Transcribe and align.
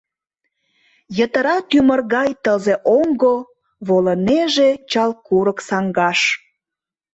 Йытыра 1.17 1.57
тӱмыр 1.69 1.99
гай 2.13 2.29
тылзе-оҥго 2.43 3.33
Волынеже 3.87 4.69
чал 4.91 5.11
курык 5.25 5.59
саҥгаш. 5.67 6.19